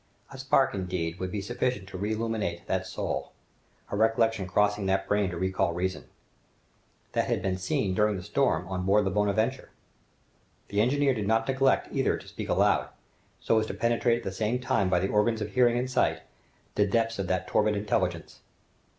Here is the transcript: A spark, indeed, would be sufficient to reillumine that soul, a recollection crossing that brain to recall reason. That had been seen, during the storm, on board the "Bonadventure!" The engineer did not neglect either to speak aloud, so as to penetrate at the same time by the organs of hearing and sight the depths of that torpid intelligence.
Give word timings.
A 0.31 0.37
spark, 0.39 0.73
indeed, 0.73 1.19
would 1.19 1.31
be 1.31 1.43
sufficient 1.43 1.87
to 1.89 1.97
reillumine 1.99 2.65
that 2.65 2.87
soul, 2.87 3.33
a 3.91 3.95
recollection 3.95 4.47
crossing 4.47 4.87
that 4.87 5.07
brain 5.07 5.29
to 5.29 5.37
recall 5.37 5.73
reason. 5.73 6.05
That 7.11 7.27
had 7.27 7.43
been 7.43 7.59
seen, 7.59 7.93
during 7.93 8.15
the 8.15 8.23
storm, 8.23 8.67
on 8.67 8.83
board 8.83 9.05
the 9.05 9.11
"Bonadventure!" 9.11 9.69
The 10.69 10.81
engineer 10.81 11.13
did 11.13 11.27
not 11.27 11.47
neglect 11.47 11.89
either 11.91 12.17
to 12.17 12.27
speak 12.27 12.49
aloud, 12.49 12.89
so 13.39 13.59
as 13.59 13.67
to 13.67 13.75
penetrate 13.75 14.17
at 14.17 14.23
the 14.23 14.31
same 14.31 14.57
time 14.59 14.89
by 14.89 14.99
the 14.99 15.07
organs 15.09 15.39
of 15.39 15.51
hearing 15.53 15.77
and 15.77 15.87
sight 15.87 16.21
the 16.73 16.87
depths 16.87 17.19
of 17.19 17.27
that 17.27 17.45
torpid 17.45 17.75
intelligence. 17.75 18.41